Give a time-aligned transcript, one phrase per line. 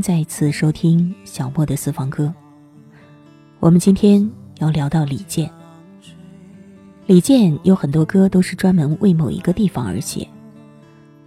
[0.00, 2.32] 再次收听小莫的私房歌。
[3.58, 4.28] 我们今天
[4.58, 5.50] 要聊到李健。
[7.06, 10.26] 李健有很多歌都是专门为某一个地方而写，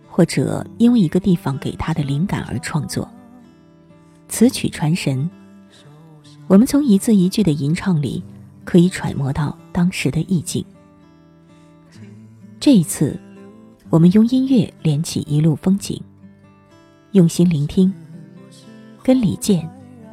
[0.08, 3.08] 或者因为一个地方给他的灵感而创作。
[4.28, 5.30] 词曲传神，
[6.48, 8.24] 我们从一字一句的吟唱里
[8.64, 10.64] 可以揣摩到当时的意境。
[12.60, 13.20] 这一次，
[13.90, 16.02] 我们用音乐连起一路风景，
[17.12, 17.94] 用心聆听。
[19.04, 19.70] 跟李健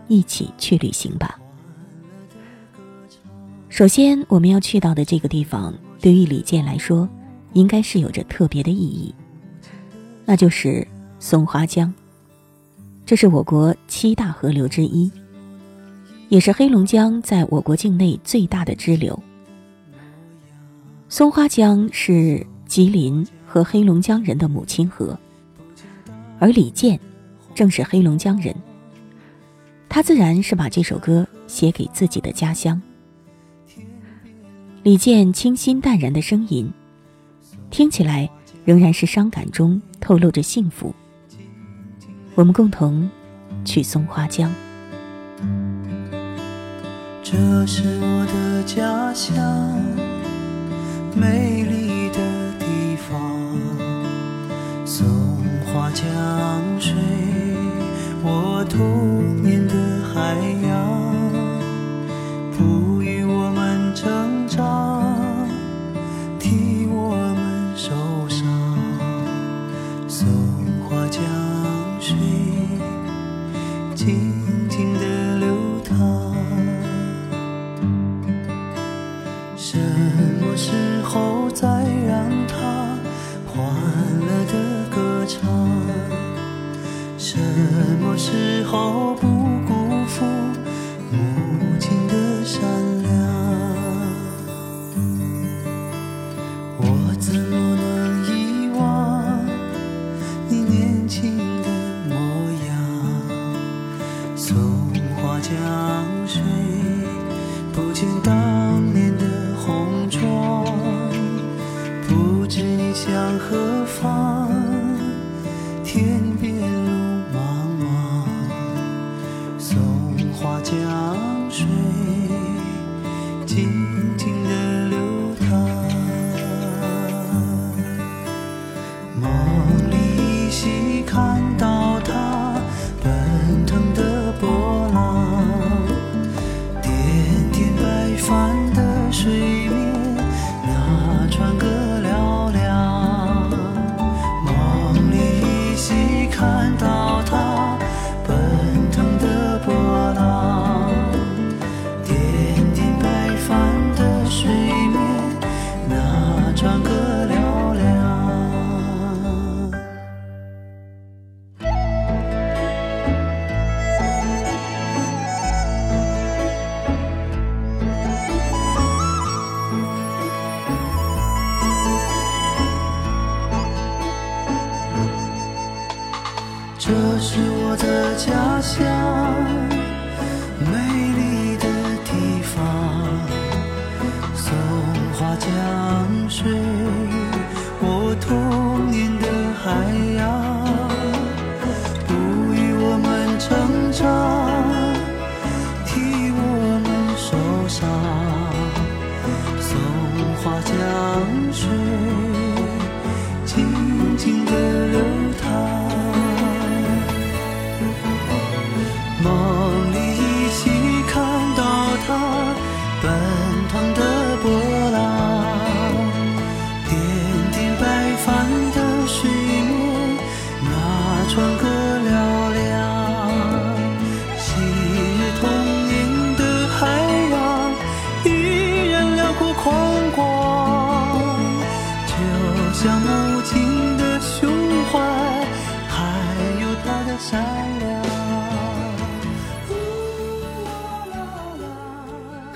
[0.09, 1.39] 一起去旅行吧。
[3.69, 7.09] 首先，我们要去到的这个地方，对于李健来说，
[7.53, 9.15] 应该是有着特别的意义，
[10.27, 10.87] 那就是
[11.21, 11.95] 松花江。
[13.07, 15.11] 这是我国七大河流之一，
[16.29, 19.17] 也是黑龙江在我国境内最大的支流。
[21.09, 25.19] 松花江是吉林和黑龙江人的母亲河，
[26.39, 26.99] 而李健
[27.55, 28.55] 正是黑龙江人。
[29.91, 32.81] 他自然是把这首歌写给自己的家乡。
[34.85, 36.73] 李健清新淡然的声音，
[37.71, 38.31] 听起来
[38.65, 40.95] 仍然是伤感中透露着幸福。
[42.37, 43.11] 我们共同
[43.65, 44.49] 去松花江。
[47.25, 49.37] 这是我的家乡，
[51.17, 52.65] 美丽的地
[52.97, 53.21] 方，
[54.87, 55.05] 松
[55.67, 56.95] 花江水。
[58.23, 59.10] 我童
[70.91, 71.40] 花匠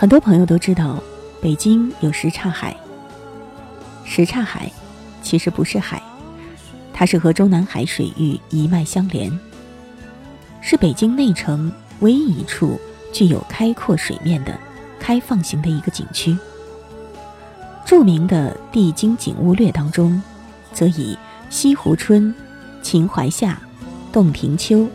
[0.05, 1.03] 很多朋友都知道，
[1.41, 2.77] 北京有什刹海。
[4.05, 4.71] 什刹海
[5.23, 6.03] 其实不是海，
[6.93, 9.33] 它是和中南海水域一脉相连，
[10.61, 12.79] 是北京内城唯一一处
[13.15, 14.55] 具有开阔水面的
[15.01, 16.37] 开放型的一个景区。
[17.87, 20.23] 著名的《帝京景物略》当中，
[20.75, 21.17] 则以
[21.49, 22.35] “西湖春
[22.85, 23.59] ”“秦淮夏
[24.13, 24.87] ”“洞庭秋”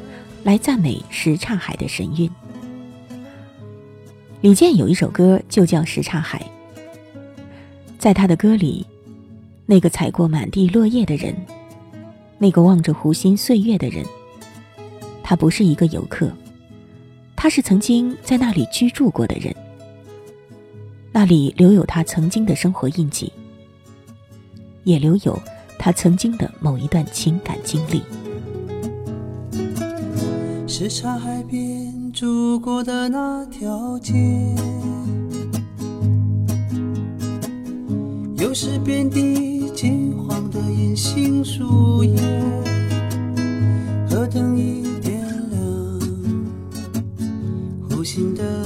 [0.45, 2.29] 来赞美什刹海的神韵。
[4.41, 6.39] 李健有一首歌就叫《什刹海》。
[7.97, 8.85] 在他的歌里，
[9.65, 11.35] 那个踩过满地落叶的人，
[12.37, 14.05] 那个望着湖心岁月的人，
[15.21, 16.31] 他不是一个游客，
[17.35, 19.53] 他是曾经在那里居住过的人。
[21.11, 23.33] 那里留有他曾经的生活印记，
[24.85, 25.37] 也留有
[25.77, 28.01] 他曾经的某一段情感经历。
[30.79, 34.13] 什刹海边住过的那条街，
[38.37, 42.15] 又是遍地金黄的银杏树叶，
[44.09, 45.99] 河灯一点亮，
[47.89, 48.58] 湖心的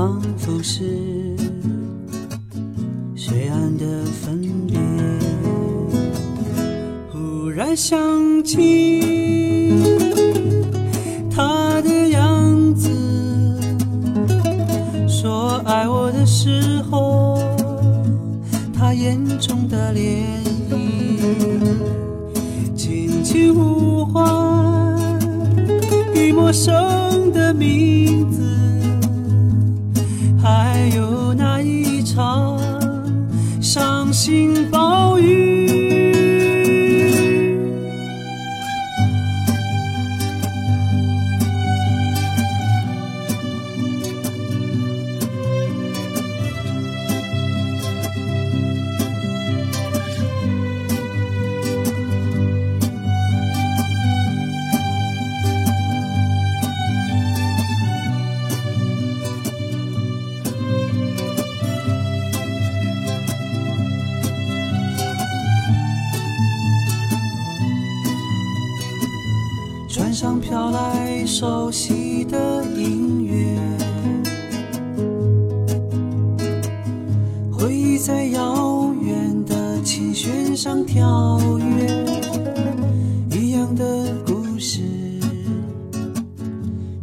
[0.00, 1.36] 仿佛是
[3.14, 4.78] 水岸的分别。
[7.12, 9.74] 忽然想起
[11.30, 12.88] 他的样子，
[15.06, 17.38] 说爱我的时候，
[18.72, 20.24] 他眼中的涟
[20.70, 20.74] 漪，
[22.74, 25.20] 轻轻呼唤
[26.14, 28.39] 已陌生的名字，
[80.62, 81.86] 上跳跃，
[83.30, 84.82] 一样的故事，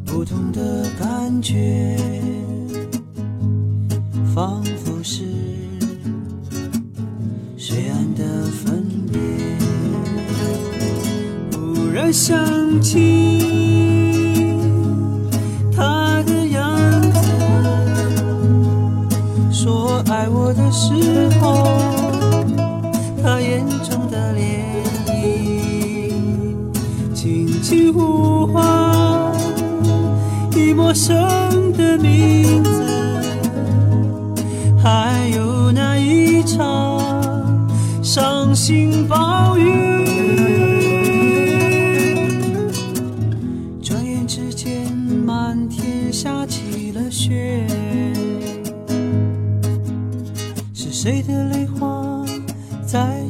[0.06, 1.98] 不同的感觉，
[4.36, 5.24] 仿佛是
[7.58, 9.20] 水岸的分别。
[11.52, 13.40] 忽然想起
[15.76, 17.20] 他的样子，
[19.52, 20.94] 说爱我的时
[21.42, 21.87] 候，
[27.68, 28.64] 轻呼唤
[30.56, 31.14] 已陌生
[31.74, 32.70] 的名字，
[34.82, 36.98] 还有那一场
[38.02, 39.66] 伤心暴雨。
[43.84, 44.90] 转眼之间，
[45.26, 47.68] 满天下起了雪，
[50.74, 52.24] 是谁的泪花
[52.86, 53.26] 在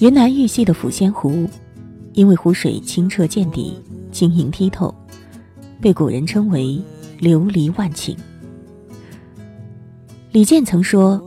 [0.00, 1.48] 云南玉溪的抚仙湖，
[2.12, 3.76] 因为湖水清澈见底、
[4.12, 4.94] 晶莹剔透，
[5.80, 6.80] 被古人称为
[7.20, 8.16] “琉璃万顷”。
[10.30, 11.20] 李健曾说：“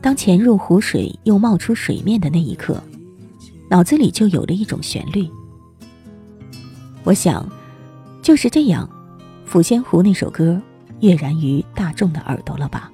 [0.00, 2.80] 当潜入湖水又冒出水面的那一刻，
[3.68, 5.28] 脑子里就有了一种旋律。”
[7.02, 7.44] 我想，
[8.22, 8.88] 就是这样，
[9.50, 10.62] 《抚仙湖》那首歌
[11.00, 12.88] 跃然于大众的耳朵了吧？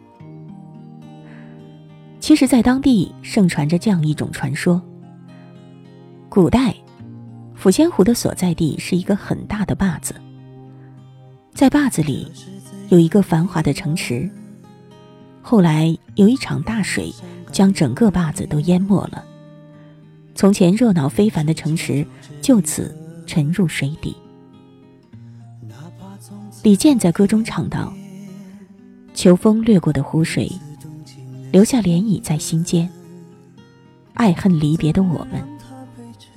[2.19, 4.81] 其实，在当地盛传着这样一种传说：
[6.35, 6.75] 古代，
[7.63, 10.15] 抚仙湖的所在地是一个很大的坝子，
[11.53, 12.27] 在坝子里
[12.89, 14.31] 有一个繁华的城池。
[15.43, 17.13] 后来有一场大水，
[17.53, 19.23] 将整个坝子都淹没了。
[20.35, 22.07] 从前热闹非凡的城池
[22.41, 22.97] 就此
[23.27, 24.17] 沉入水底。
[26.63, 27.93] 李健在歌中唱道
[29.13, 30.51] ：“秋风掠过的湖水，
[31.51, 32.89] 留下涟漪在心间。
[34.15, 35.47] 爱恨离别的我们，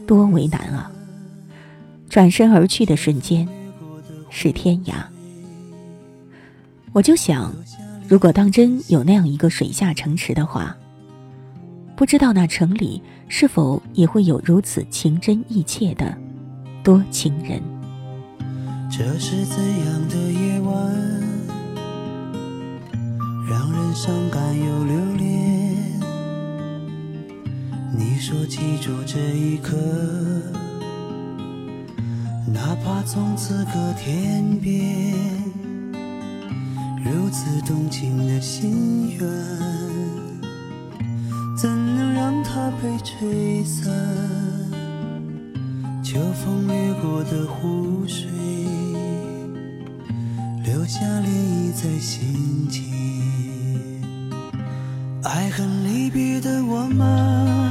[0.05, 0.91] 多为难啊！
[2.09, 3.47] 转身而去的瞬间，
[4.29, 4.93] 是天涯。”
[6.93, 7.53] 我就想。
[8.07, 10.77] 如果当真有那样一个水下城池的话，
[11.95, 16.15] 不知道那城里是否也会有如此情真意切的
[16.83, 17.59] 多情人？
[18.91, 20.93] 这是怎样的夜晚，
[23.49, 25.64] 让人伤感又留恋？
[27.97, 29.73] 你说记住这一刻，
[32.45, 35.15] 哪怕从此隔天边。
[37.03, 39.19] 如此动情的心愿，
[41.55, 43.89] 怎能让它被吹散？
[46.03, 48.27] 秋风掠过的湖水，
[50.65, 52.83] 留下涟漪在心间。
[55.23, 57.64] 爱恨离别的我们，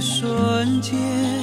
[0.00, 1.37] 瞬间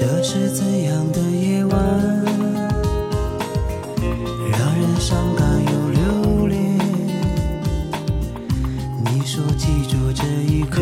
[0.00, 1.78] 这是怎样的夜晚
[4.50, 6.78] 让人伤感又留恋？
[9.04, 10.80] 你说记住这一刻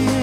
[0.00, 0.21] 由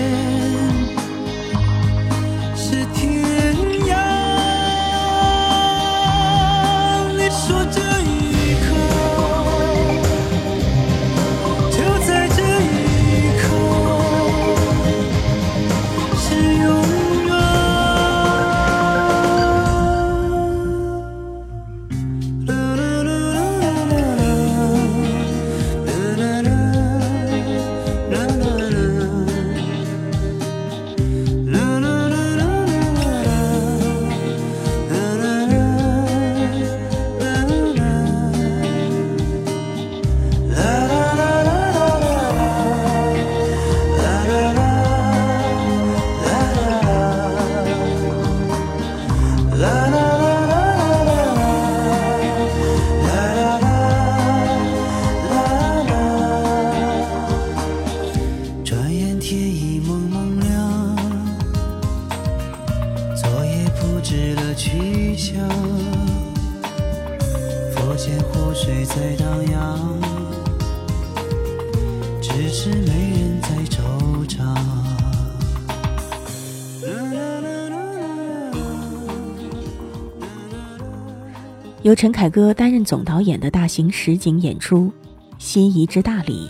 [82.00, 84.86] 陈凯歌担任总导演的大型实景演出
[85.38, 86.48] 《西夷之大礼》，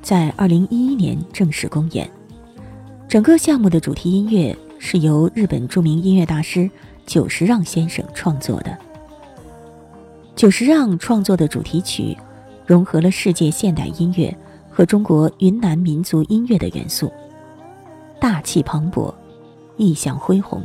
[0.00, 2.10] 在二零一一年正式公演。
[3.06, 6.70] 整个项目的主题音乐是由日本著名音乐大师
[7.04, 8.74] 久石让先生创作的。
[10.34, 12.16] 久石让创作的主题曲，
[12.64, 14.34] 融合了世界现代音乐
[14.70, 17.12] 和中国云南民族音乐的元素，
[18.18, 19.12] 大气磅礴，
[19.76, 20.64] 意象恢宏。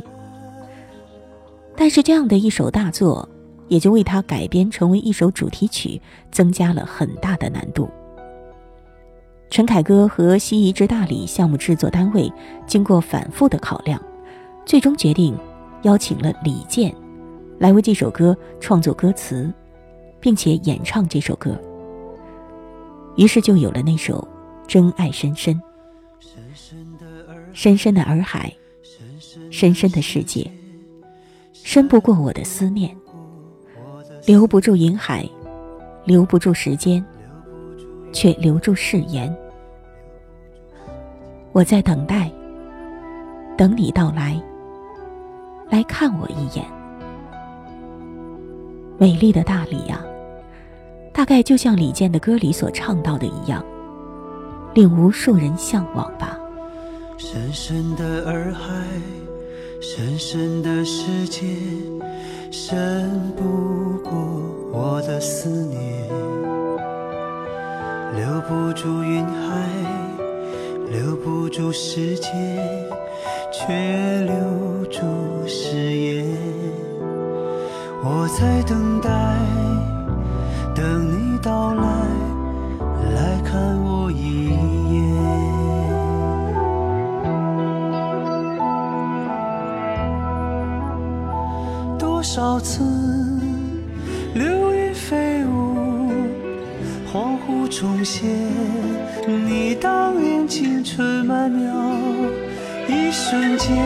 [1.76, 3.28] 但是，这样的一首大作。
[3.68, 7.88] 也就为它改编成为一首主题曲增加了很大的难度。
[9.50, 12.30] 陈凯歌和西移之大理项目制作单位
[12.66, 14.02] 经过反复的考量，
[14.66, 15.34] 最终决定
[15.82, 16.94] 邀请了李健
[17.58, 19.50] 来为这首歌创作歌词，
[20.20, 21.58] 并且演唱这首歌。
[23.16, 24.26] 于是就有了那首
[24.66, 25.54] 《真爱深深》。
[27.52, 28.52] 深深的洱海，
[29.50, 30.48] 深深的世界，
[31.52, 32.94] 深不过我的思念，
[34.28, 35.26] 留不住银海，
[36.04, 37.02] 留不住时间。
[38.12, 39.34] 却留住誓言。
[41.52, 42.30] 我在等待，
[43.56, 44.38] 等你到来，
[45.70, 46.62] 来看我一眼。
[48.98, 50.04] 美丽的大理呀，
[51.10, 53.64] 大概就像李健的歌里所唱到的一样，
[54.74, 56.38] 令无数人向往吧。
[57.16, 58.84] 深深的洱海，
[59.80, 61.46] 深深的世界，
[62.50, 64.12] 深不过
[64.72, 65.78] 我的思念。
[68.16, 69.68] 留不住云海，
[70.90, 72.32] 留不住时间，
[73.52, 74.34] 却留
[74.90, 75.00] 住
[75.46, 76.26] 誓言。
[78.02, 79.10] 我在等待，
[80.74, 81.82] 等你到来，
[83.14, 83.97] 来看我
[92.58, 92.82] 多少次
[94.34, 95.78] 流云飞舞。
[97.10, 98.28] 恍惚重现，
[99.46, 101.72] 你当年青春曼妙，
[102.88, 103.76] 一瞬间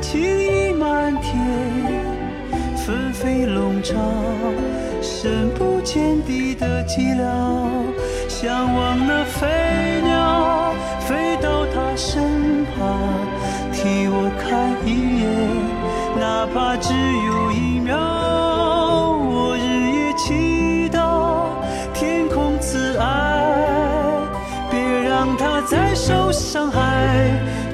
[0.00, 1.34] 情意漫天，
[2.76, 3.94] 纷飞笼罩，
[5.02, 7.24] 深不见底的寂寥。
[8.28, 9.48] 向往那飞
[10.04, 12.98] 鸟飞到他身旁，
[13.72, 15.24] 替我看一眼，
[16.18, 17.21] 哪怕只有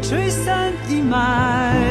[0.02, 1.87] 吹散阴霾，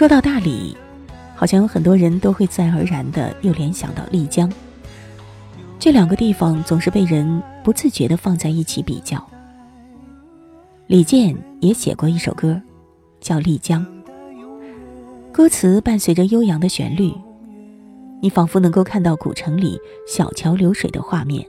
[0.00, 0.74] 说到大理，
[1.36, 4.50] 好像有很多人都会自然而然的又联想到丽江。
[5.78, 9.22] 这两个地方总是被人不自觉的放在一起比较。
[10.86, 12.58] 李健也写过一首歌，
[13.20, 13.86] 叫《丽江》，
[15.30, 17.12] 歌词伴随着悠扬的旋律，
[18.22, 21.46] 你仿佛能够看到古城里小桥流水的画面。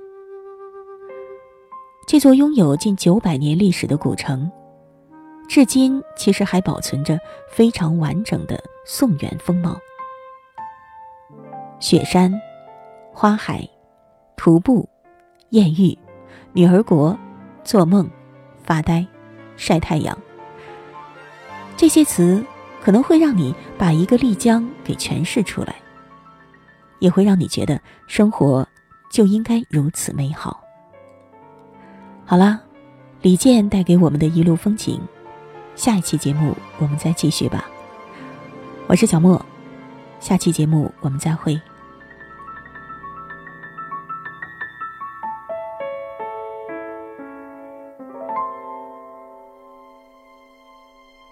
[2.06, 4.52] 这座拥有近九百年历史的古城，
[5.52, 9.78] 至今其实还保存着非常完整的宋元风貌。
[11.78, 12.34] 雪山、
[13.12, 13.68] 花海、
[14.38, 14.88] 徒步、
[15.50, 15.98] 艳遇、
[16.54, 17.20] 女儿国、
[17.66, 18.10] 做梦、
[18.64, 19.06] 发呆、
[19.58, 20.18] 晒太阳，
[21.76, 22.42] 这些词
[22.82, 25.76] 可能会让你把一个丽江给诠释出来，
[27.00, 28.66] 也会让你觉得生活
[29.12, 30.64] 就应该如此美好。
[32.26, 32.58] 好啦，
[33.22, 34.98] 李健带给我们的一路风景，
[35.76, 37.66] 下一期节目我们再继续吧。
[38.88, 39.44] 我是小莫，
[40.20, 41.60] 下期节目我们再会。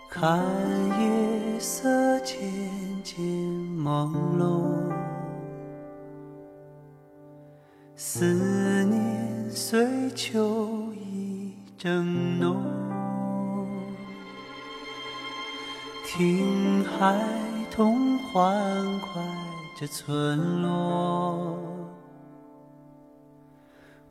[0.10, 0.44] 看
[1.00, 2.40] 夜色渐
[3.04, 4.92] 渐朦胧，
[7.96, 12.89] 思念随秋意正浓。
[16.12, 17.16] 听孩
[17.70, 19.22] 童欢快
[19.80, 21.56] 着村落，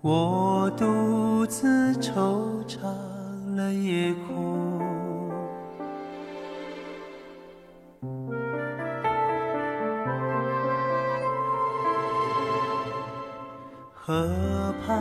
[0.01, 2.87] 我独自惆怅
[3.57, 4.79] 了夜空。
[13.93, 14.95] 河畔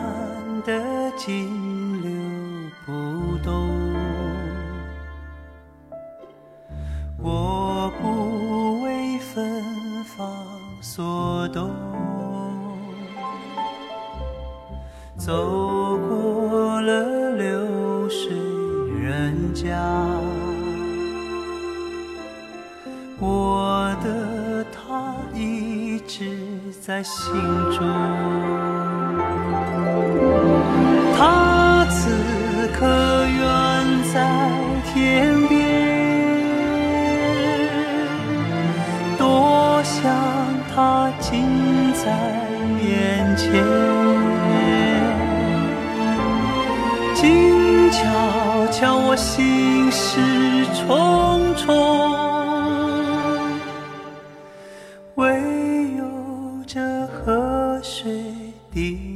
[0.66, 2.10] 的金柳
[2.86, 3.87] 不动，
[15.18, 18.32] 走过了流水
[19.02, 19.76] 人家，
[23.20, 26.30] 我的他一直
[26.82, 27.34] 在心
[27.78, 27.88] 中。
[31.18, 32.12] 他此
[32.78, 34.16] 刻远在
[34.94, 35.37] 天
[42.08, 42.14] 在
[42.82, 43.52] 眼前
[47.14, 50.22] 静悄悄我心事
[50.74, 51.66] 重重
[55.16, 55.26] 唯
[55.98, 56.06] 有
[56.66, 58.24] 这河水
[58.72, 59.07] 低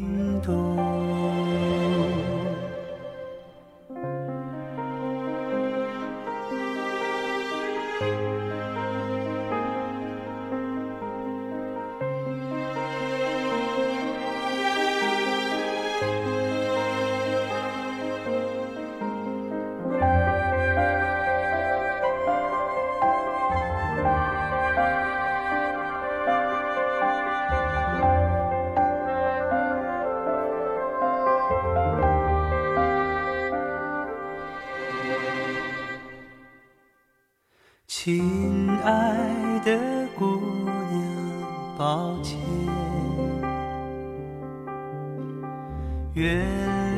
[46.14, 46.46] 原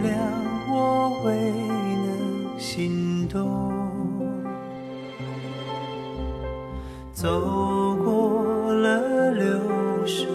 [0.04, 0.10] 谅
[0.72, 1.52] 我未
[2.06, 3.48] 能心动。
[7.14, 9.60] 走过了流
[10.06, 10.26] 水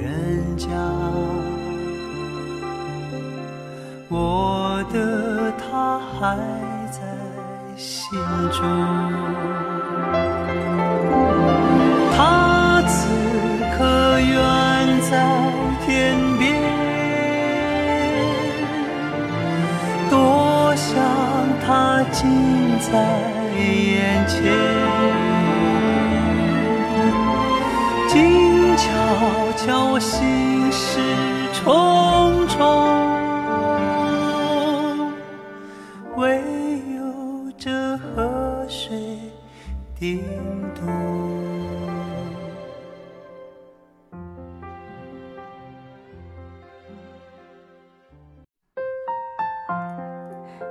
[0.00, 0.68] 人家，
[4.08, 6.38] 我的他还
[6.92, 7.02] 在
[7.76, 8.18] 心
[8.52, 9.35] 中。
[22.26, 22.92] 近在
[23.56, 24.42] 眼前，
[28.08, 28.84] 静悄
[29.56, 30.98] 悄，心事
[31.52, 33.05] 重重。